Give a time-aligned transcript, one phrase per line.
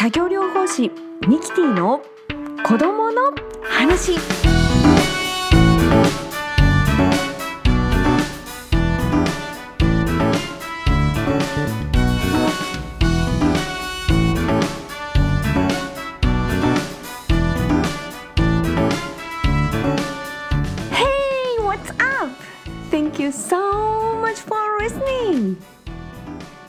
[0.00, 0.90] 作業療法士
[1.28, 2.00] ミキティの
[2.64, 4.14] 子供の話。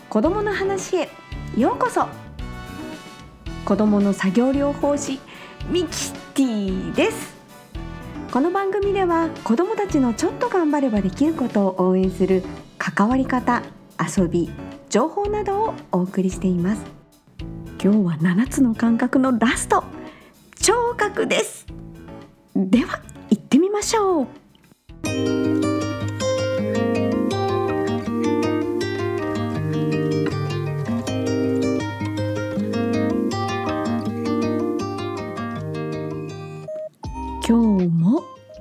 [0.09, 1.09] 子供の話へ
[1.55, 2.20] ようこそ。
[3.71, 5.17] 子供の作業療法士
[5.69, 7.33] ミキティです。
[8.29, 12.43] この番組では子供たちのちょっと頑張ればできることを応援する
[12.77, 13.63] 関わり方
[13.97, 14.51] 遊び
[14.89, 16.83] 情報などをお送りしています。
[17.81, 19.85] 今日は7つの感覚のラスト
[20.59, 21.65] 聴覚です。
[22.53, 22.99] では
[23.29, 25.50] 行ってみましょう。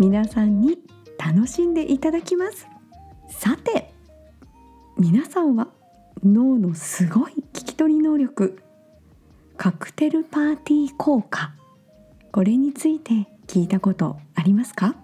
[0.00, 0.78] 皆さんに
[1.18, 2.66] 楽しんでいただきます。
[3.28, 3.92] さて
[4.96, 5.68] 皆さんは
[6.24, 8.62] 脳のすごい聞き取り能力
[9.58, 11.52] カクテルパーティー効果
[12.32, 14.96] これについて聞いたことありますか？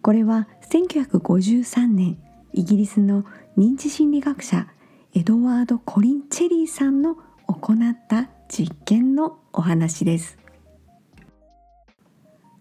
[0.00, 2.18] これは1953年
[2.52, 3.24] イギリスの
[3.58, 4.68] 認知心理学者
[5.12, 7.16] エドワード・コリン・チェリーさんの
[7.48, 10.38] 行った実験のお話です。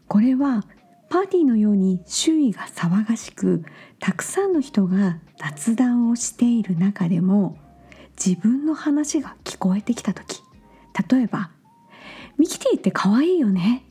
[0.10, 0.66] これは
[1.10, 3.64] パーティーのように周囲が騒がしく
[4.00, 7.58] たくさんの人が雑談をしている中でも
[8.24, 10.42] 自分の話が聞こえてきた時
[11.10, 11.52] 例えば
[12.38, 13.86] 「ミキティって可愛いよね」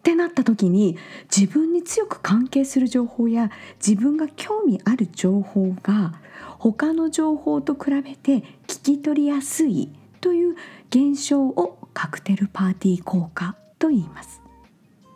[0.00, 0.98] ってなった時に
[1.34, 3.50] 自分に強く関係する情報や
[3.84, 6.14] 自分が興味ある情報が
[6.58, 10.56] 他の情報と比べて聞き取りやすいという
[10.90, 14.45] 現象をカクテルパーティー効果と言います。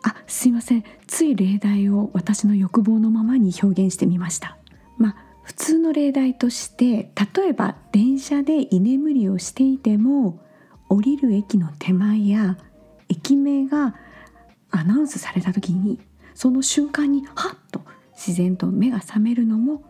[0.03, 0.83] あすいません。
[1.07, 4.57] つい例題を私の欲望のままに表現してみました。
[4.97, 10.39] まあ普通の例題として例えば電車で居眠りをしていても
[10.89, 12.57] 降りる駅の手前や
[13.09, 13.95] 駅名が
[14.69, 15.99] アナウンスされた時に
[16.33, 17.81] その瞬間にハッと
[18.13, 19.83] 自然と目が覚めるのも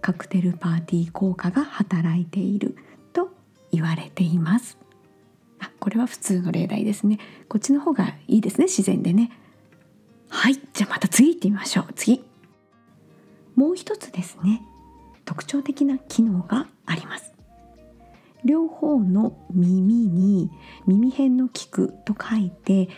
[0.00, 2.76] カクテルパーティー効果が働いている
[3.12, 3.30] と
[3.72, 4.78] 言われています。
[5.58, 7.18] あこれは普通の例題ですね。
[7.48, 9.30] こっちの方がいいですね自然でね。
[10.36, 11.86] はいじゃあまた次行ってみましょう。
[11.94, 12.22] 次。
[13.56, 14.60] もう一つですね。
[15.24, 17.32] 特徴的な機能があります。
[18.44, 20.50] 両方の耳に
[20.86, 22.90] 耳辺の聞くと書いて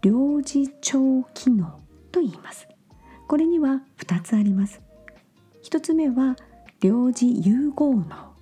[0.00, 1.78] 両耳聴機能
[2.10, 2.66] と言います。
[3.28, 4.80] これには2つあります。
[5.64, 6.36] 1つ目は
[6.80, 8.32] 両耳融合脳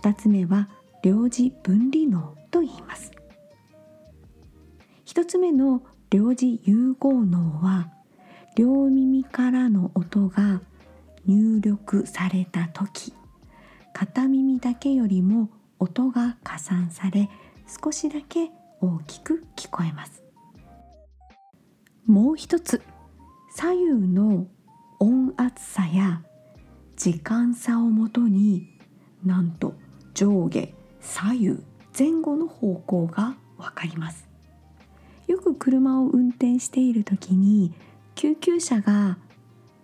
[0.00, 0.70] 2つ目は
[1.02, 3.12] 両耳分離脳と言います。
[5.04, 7.88] 1つ目の両耳融合脳は
[8.54, 10.60] 両耳からの音が
[11.24, 13.14] 入力された時
[13.94, 17.30] 片耳だけよりも音が加算され
[17.82, 18.50] 少しだけ
[18.82, 20.22] 大きく聞こえます。
[22.04, 22.82] もう一つ
[23.56, 24.46] 左右の
[25.00, 26.22] 音圧差や
[26.94, 28.68] 時間差をもとに
[29.24, 29.72] なんと
[30.12, 31.56] 上下左右
[31.98, 34.31] 前後の方向がわかります。
[35.26, 37.72] よく車を運転している時に
[38.14, 39.18] 救急車が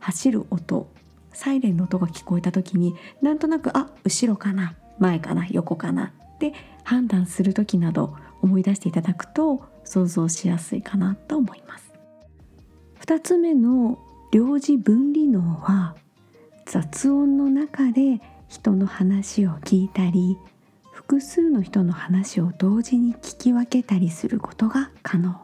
[0.00, 0.91] 走る音
[1.32, 6.53] サイレンの音が聞こえた時になんとなくあ後ろかな前かな横かなって
[6.84, 11.93] 判断する時など思い出していただくと想像しやすいかなと思います。
[13.00, 13.99] 2つ目の
[14.32, 15.97] 領事分離脳は
[16.66, 20.37] 雑音の中で人の話を聞いたり
[21.09, 25.41] 複数の人の話を同時に聞き分けたりすることが可能。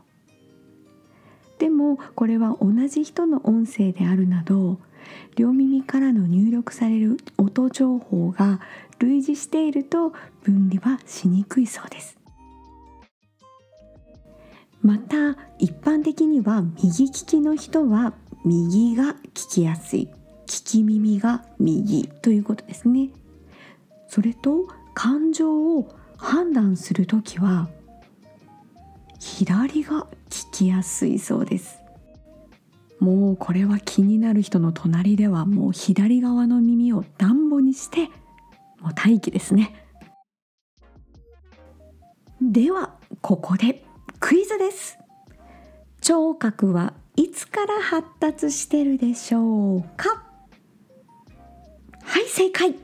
[1.58, 4.78] でもこれは同じ人の音声であるなど
[5.36, 8.60] 両耳からの入力される音情報が
[8.98, 12.18] 類似していると分離はしにくいそうです。
[14.82, 18.12] また一般的には右利きの人は
[18.44, 20.10] 右が聞きやすい。
[20.46, 23.08] 聞き耳が右ということですね。
[24.08, 27.68] それと感情を判断する時は
[29.18, 31.78] 左が聞きやすいそうです。
[33.00, 38.06] もうこれは気になる人の隣ではもう左側の耳を暖房にして
[38.80, 39.74] もう待機ですね。
[42.40, 43.84] ではここで
[44.20, 44.98] クイズです。
[46.00, 50.24] 聴覚はいつから発達してるでしょうか？
[52.02, 52.74] はい正解。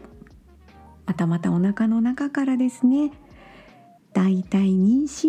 [1.11, 3.11] またまたお腹の中からですね。
[4.13, 5.29] だいたい妊娠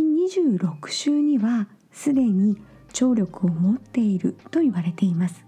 [0.53, 2.55] 26週にはすでに
[2.93, 5.43] 聴力を持っていると言われています。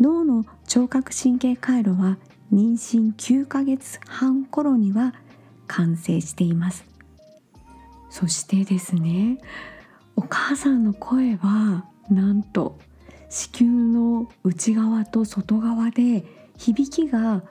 [0.00, 2.18] 脳の聴覚神経回路は
[2.52, 5.14] 妊娠9ヶ月半頃には
[5.68, 6.84] 完成しています。
[8.10, 9.38] そしてですね
[10.16, 12.76] お母さんの声はなんと
[13.28, 16.24] 子宮の内側と外側で
[16.58, 17.44] 響きが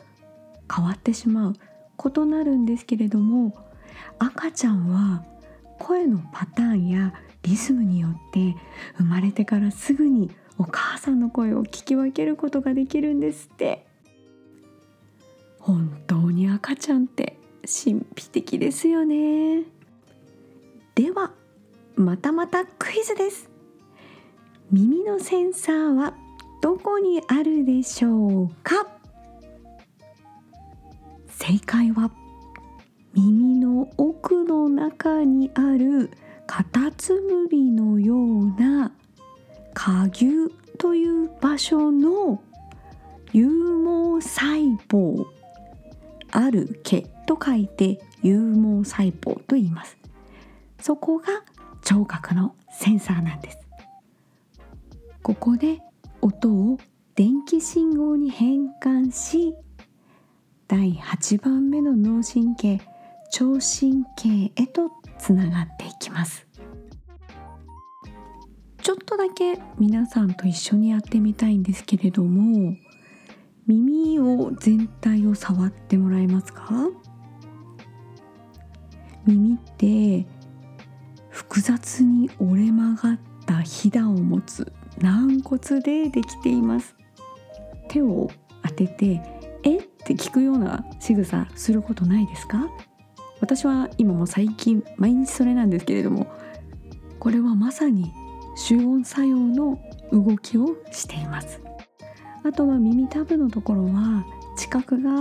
[0.74, 3.54] 変わってしまう異なるんですけれども
[4.20, 5.24] 赤ちゃんは
[5.80, 7.14] 声のパターンや
[7.44, 8.56] リズムによって
[8.98, 13.86] 生まれてからすぐにお母さんの声を聞き分けることができるんですって。
[15.60, 19.64] 本当に赤ちゃんって神秘的ですよね。
[20.96, 21.32] では
[21.96, 23.50] またまたクイズです。
[24.72, 26.14] 耳のセンサーは
[26.62, 28.88] どこにあるでしょうか？
[31.42, 32.12] 正解は
[33.16, 36.12] 耳の奥の中にある
[36.46, 38.92] カタツムリのような
[39.74, 42.44] 下牛という場所の
[43.34, 45.26] 有毛細胞。
[46.30, 49.98] ある毛と書いて有毛細胞と言います。
[50.80, 51.26] そこが
[51.84, 53.58] 聴覚のセンサーなんです。
[55.24, 55.80] ここで
[56.22, 56.78] 音を
[57.16, 59.56] 電気信号に変換し
[60.72, 62.80] 第8番目の脳神経
[63.30, 64.90] 聴神経へと
[65.20, 66.48] つながっていきます。
[68.82, 72.74] ちょっとだけ皆さんと一緒にやってみたいんですけれども
[73.68, 76.72] 耳を全体を触ってもらえますか？
[79.26, 80.26] 耳って
[81.28, 86.96] 複雑に折れ曲がったひだを持つ軟骨でできています。
[87.90, 88.32] 手を
[88.64, 89.22] 当てて
[89.64, 89.80] え？
[89.80, 92.68] って聞くような仕草することないですか？
[93.40, 96.28] 私は今も最近毎日それなんですけれども
[97.20, 98.12] これはまさに
[98.56, 99.80] 集音作用の
[100.12, 101.62] 動きをしています。
[102.44, 104.26] あとは耳たぶのところは
[104.58, 105.12] 知覚が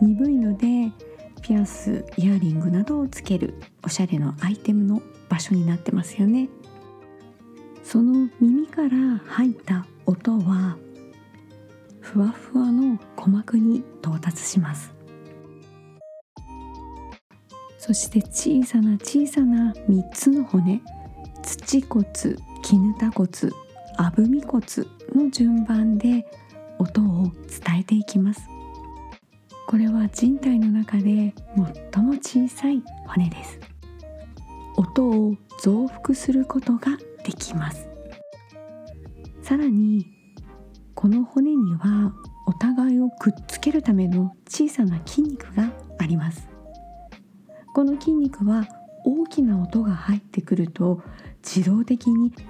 [0.00, 0.92] 鈍いので
[1.40, 3.54] ピアスイヤリングなどをつける
[3.84, 6.48] おしゃれのアイテムの場所になってますよね。
[7.82, 8.88] その耳から
[9.26, 10.76] 入った音は
[12.04, 14.94] ふわふわの鼓膜に到達します。
[17.78, 20.80] そして小さな小さな3つの骨
[21.42, 22.06] 土骨
[22.62, 23.28] 絹田骨
[23.96, 24.64] あぶみ骨
[25.14, 26.26] の順番で
[26.78, 28.48] 音を伝えていきます。
[29.66, 31.34] これは人体の中で
[31.92, 33.58] 最も小さい骨です。
[34.76, 37.88] 音を増幅することができます。
[39.42, 40.13] さらに
[41.04, 42.14] この骨には
[42.46, 46.48] お互いをくっつけるための小さな筋肉があります。
[47.74, 48.66] この筋肉は
[49.04, 51.02] 大きな音が入ってくると
[51.42, 52.46] 自動的にキュッ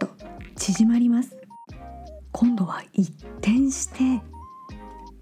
[0.00, 0.08] と
[0.54, 1.36] 縮まります。
[2.32, 4.22] 今度は一転して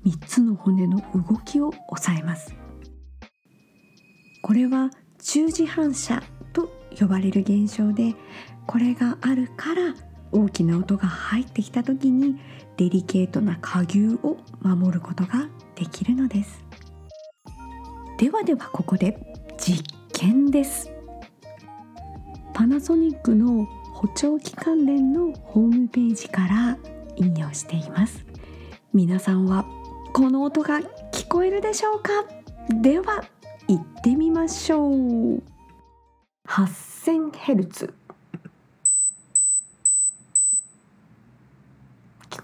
[0.06, 2.55] 3つの骨の動きを抑えます。
[4.40, 4.90] これは
[5.20, 6.22] 中磁反射
[6.52, 8.14] と呼ばれる現象で
[8.69, 12.38] これがあるから大きな音が入ってきた時に
[12.76, 16.64] デリケートな下牛を守ることができるのです。
[18.19, 19.16] ではではここで
[19.56, 20.91] 実験です。
[22.53, 26.79] パナソニックの補聴器関連のホームページから
[27.17, 28.26] 引用しています。
[28.93, 29.64] 皆さんは
[30.12, 30.81] この音が
[31.12, 32.10] 聞こえるでしょうか？
[32.82, 33.24] では
[33.69, 35.43] 行ってみましょう。
[36.48, 38.04] 8000Hz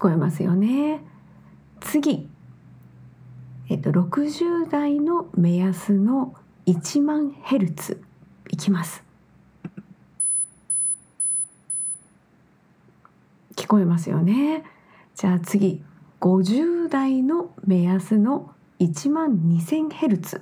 [0.01, 0.99] こえますよね。
[1.79, 2.27] 次。
[3.69, 6.33] えっと60代の目安の
[6.65, 8.01] 1万ヘルツ。
[8.49, 9.03] いきます。
[13.55, 14.63] 聞こえますよね。
[15.13, 15.83] じゃあ次。
[16.19, 20.41] 50代の目安の1万2000ヘルツ。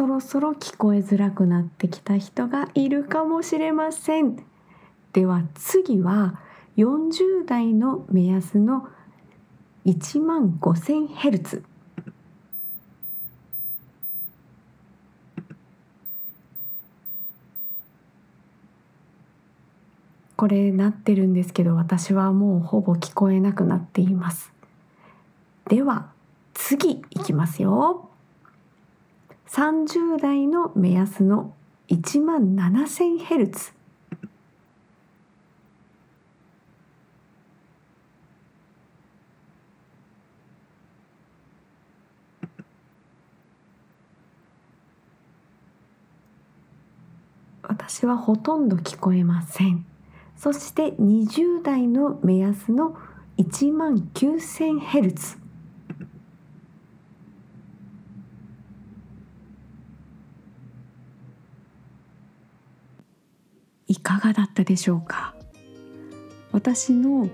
[0.00, 4.42] そろそろ聞こえづらくなってきた人がいるかもしれません。
[5.12, 6.40] では次は
[6.78, 8.88] 40代の目安の
[9.84, 11.62] 1万5000ヘルツ。
[20.34, 24.50] これなってるんですけど私はもうほぼ聞こえなくなっています。
[25.68, 26.10] では
[26.54, 28.09] 次いきますよ。
[29.50, 31.52] 30代の目安の
[31.88, 33.72] 1万 7000Hz
[47.62, 49.84] 私はほとんど聞こえません。
[50.36, 52.96] そして20代の目安の
[53.36, 55.39] 1万 9000Hz
[64.20, 65.34] がだったでしょうか？
[66.52, 67.28] 私の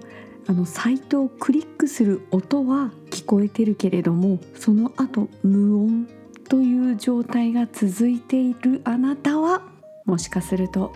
[0.49, 6.09] あのサイトをクリックする音は聞こえてるけれどもその後無音
[6.49, 9.63] という状態が続いているあなたは
[10.05, 10.95] もしかすると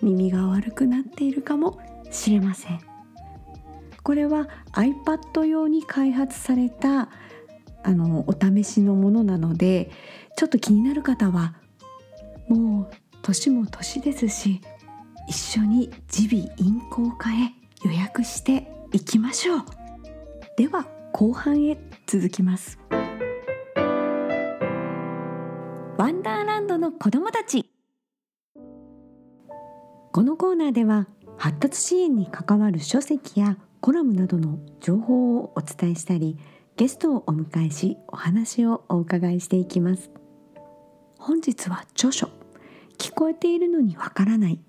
[0.00, 1.80] 耳が悪くなっているかも
[2.12, 2.80] しれません。
[4.04, 7.08] これは iPad 用に開発された
[7.82, 9.90] あのお試しのものなので
[10.36, 11.54] ちょっと気になる方は
[12.48, 14.60] もう年も年ですし
[15.26, 17.52] 一緒に耳鼻咽喉科へ
[17.84, 19.60] 予約していきましょう。
[20.56, 22.78] では後半へ続きます。
[25.96, 27.70] ワンダーランドの子供たち。
[30.12, 36.38] このコーナーでは発達支援に関わる書籍やコラムなどの情報をお伝えしたり
[36.76, 40.10] ゲストをお迎えしお話をお伺いしていきます。
[41.18, 42.28] 本日は著書。
[42.98, 44.60] 聞こえているのにわからない。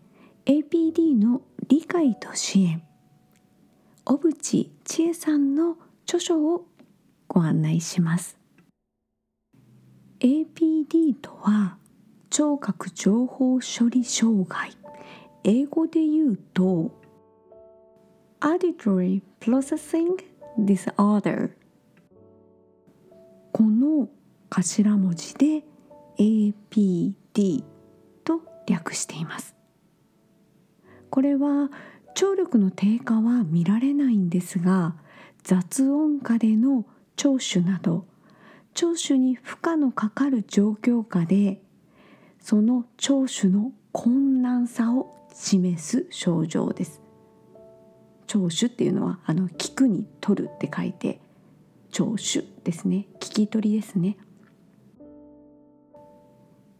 [0.48, 2.84] APD の理解と支援。
[4.04, 6.68] 小渕千恵さんの著書を
[7.28, 8.38] ご案内します。
[10.20, 11.78] APD とは
[12.30, 14.70] 聴覚情報処理障害。
[15.44, 16.92] 英語で言うと
[18.40, 20.24] Auditory Processing
[20.60, 21.52] Disorder
[23.52, 24.10] この
[24.52, 25.64] 頭文字で
[26.20, 27.64] APD
[28.24, 29.56] と略しています。
[31.16, 31.72] これは
[32.14, 34.96] 聴力の低下は見られないんですが
[35.44, 36.84] 雑音下での
[37.16, 38.06] 聴取など
[38.74, 41.62] 聴取に負荷のかかる状況下で
[42.42, 47.02] その聴取の困難さを示す症状です。
[48.28, 51.22] 聴取っていうのはあの聞くに取るって書いて
[51.94, 53.08] 聴取ですね。
[53.22, 54.18] 聞き取りですね。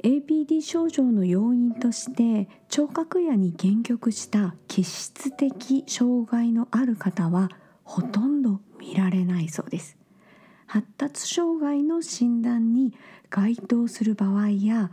[0.06, 7.50] APD 症状の要因として聴覚野に限局した気質的障害のある方は
[7.84, 9.98] ほとんど見られないそうです。
[10.68, 12.94] 発達障害の診断に
[13.32, 14.92] 該当する場合や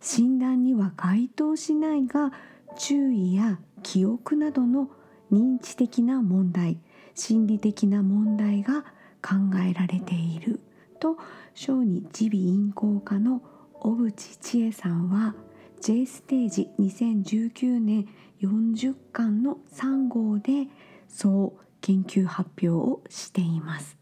[0.00, 2.32] 診断には該当しないが
[2.78, 4.90] 注意や記憶などの
[5.32, 6.78] 認知的な問題
[7.16, 8.82] 心理的な問題が
[9.22, 9.34] 考
[9.68, 10.60] えられている
[11.00, 11.16] と
[11.52, 13.42] 小児耳鼻咽喉科の
[13.84, 15.34] 小渕千恵さんは
[15.80, 18.06] J ステージ2019年
[18.40, 20.68] 40巻の3号で
[21.08, 23.98] そう研究発表をしています。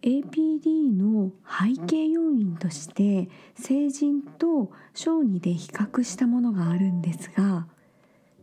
[0.00, 3.28] APD の背景要因として
[3.60, 7.66] 成人と小児で比較したものがあるんですが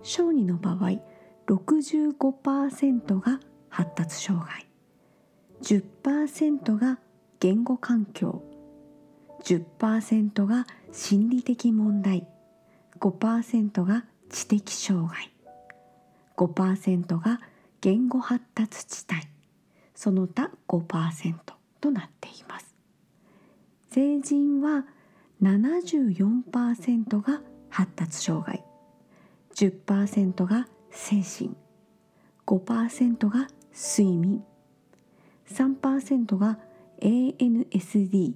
[0.04, 1.00] 小児の場合
[1.48, 4.68] 65%が発達障害
[5.64, 7.00] 10%が
[7.40, 8.44] 言語環境
[9.44, 12.28] 10%が心理的問題。
[13.00, 15.32] 5%が知的障害。
[16.38, 17.42] 5%が
[17.82, 19.22] 言語発達地帯。
[19.94, 21.36] その他5%
[21.82, 22.74] となっています。
[23.92, 24.86] 成人は
[25.42, 28.64] 74%が発達障害。
[29.56, 31.56] 10%が精神。
[32.46, 34.44] 5%が睡眠。
[35.48, 36.58] 3%が
[37.02, 38.34] ANSD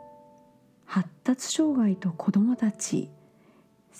[0.86, 3.10] 「発達障害と子どもたち」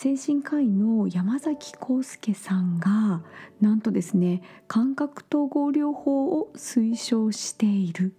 [0.01, 3.21] 精神科医の山崎康介さんが
[3.61, 8.15] なんとですね感覚統合療法を推奨している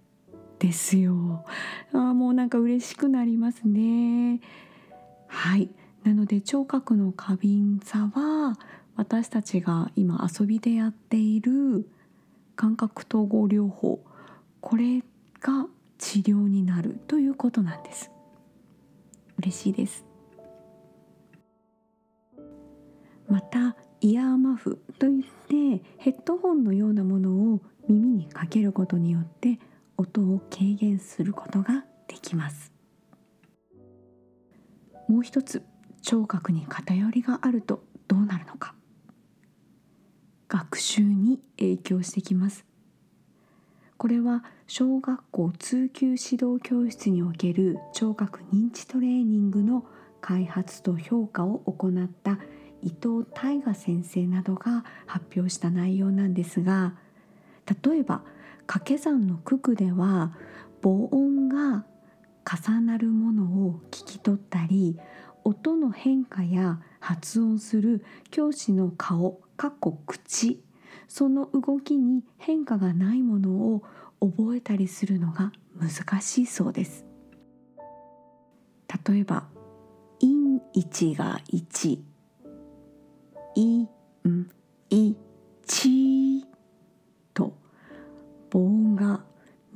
[0.58, 1.42] ですよ。
[1.94, 4.42] あもうなんか嬉しくなりますね。
[5.26, 5.70] はい。
[6.04, 8.58] なので聴覚の過敏さは
[8.96, 11.88] 私たちが今遊びでやっている
[12.56, 14.04] 感覚統合療法。
[14.60, 15.00] これ
[15.40, 18.10] が治療になるということなんです。
[19.38, 20.09] 嬉しいです。
[23.30, 29.60] またイヤーマフといってヘッドホンのようなものを耳にかけることによって
[29.96, 32.72] 音を軽減することができます。
[35.08, 35.62] もう一つ
[36.02, 38.74] 聴覚に偏りがあるとどうなるのか。
[40.48, 42.64] 学習に影響してきます。
[43.96, 49.84] これは小学校通級指導教室における聴覚認知トレーニングの
[50.20, 52.38] 開発と評価を行った
[52.82, 56.94] 伊藤大河先生などが発表した内容なんですが
[57.84, 58.22] 例えば
[58.66, 60.32] 掛け算の九九では
[60.82, 61.84] 母音が
[62.44, 64.98] 重なるものを聞き取ったり
[65.44, 70.62] 音の変化や発音する教師の顔かっこ口
[71.08, 73.82] その動きに変化がないものを
[74.20, 77.06] 覚えたりするのが難しいそうです。
[79.06, 79.48] 例えば
[80.20, 82.00] 「イン1が1」
[83.54, 83.88] 「イン
[84.90, 85.16] イ
[85.66, 86.44] チ」
[87.34, 87.56] と
[88.50, 89.24] 母音が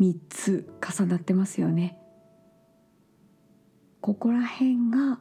[0.00, 1.98] 3つ重なってますよね。
[4.00, 5.20] ここら辺が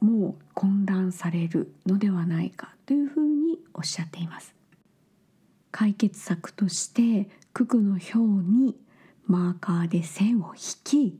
[0.00, 4.54] もう混乱されるのではないかというふうにおっしゃっています。
[5.72, 8.76] 解決策として九九の表に
[9.26, 11.18] マーカーで線を引き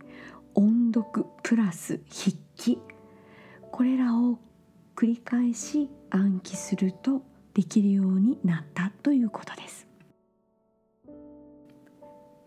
[0.54, 2.78] 音読プラス筆記。
[3.72, 4.38] これらを
[4.96, 9.86] 繰り返し暗記するとできるようになったということです。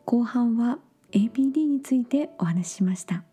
[0.06, 0.80] 後半は
[1.12, 3.24] APD についてお話ししました。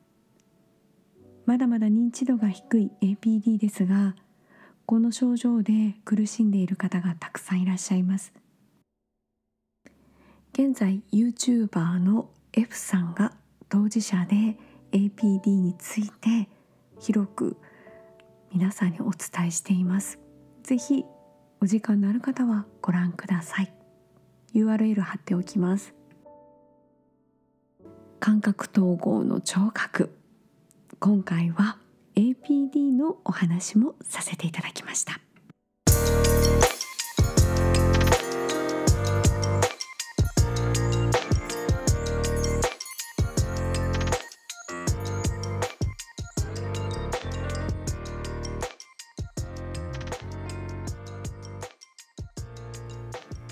[1.46, 4.16] まだまだ認知度が低い APD ですが
[4.87, 8.33] この症状で苦しんでいる方がたくさんいらっしゃいます。
[10.53, 13.33] 現在 YouTuber の F さんが
[13.68, 14.57] 当事者で
[14.92, 16.48] APD について
[17.00, 17.57] 広く
[18.55, 20.21] 皆さんにお伝えしています。
[20.62, 21.05] ぜひ
[21.61, 23.75] お時間のある方はご覧ください。
[24.55, 25.93] URL 貼っておきます。
[28.21, 30.17] 感覚統合の聴覚。
[31.01, 31.79] 今回は
[32.14, 35.19] APD のお話もさせていただきました。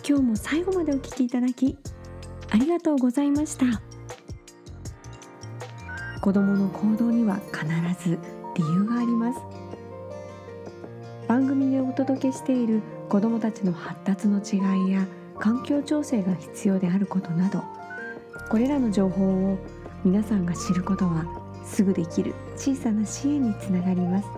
[0.07, 1.77] 今日も最後までお聞きいただき
[2.51, 3.83] ありがとうございました。
[6.23, 8.17] 子どもの行動には必ず
[8.55, 9.41] 理由があります
[11.27, 15.05] 番組でお届けしている子どもたちの発達の違いや
[15.41, 17.65] 環境調整が必要であることなど
[18.49, 19.59] これらの情報を
[20.05, 21.27] 皆さんが知ることは
[21.65, 24.29] すぐできる小さな支援につながります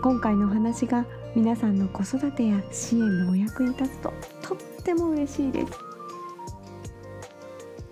[0.00, 5.72] 今回の話が皆さんの子育てや支援のお役に立つととっても嬉しいです。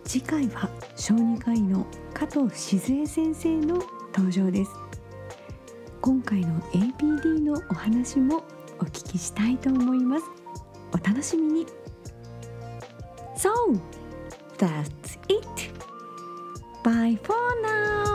[0.04, 3.82] 次回は小児科医の加藤静江先生の
[4.14, 4.70] 登場です。
[6.00, 8.44] 今回の APD のお話も
[8.78, 10.24] お聞きしたいと思います。
[10.92, 11.66] お楽しみに。
[13.36, 13.50] So
[14.58, 15.42] that's it.
[16.84, 18.11] Bye for now.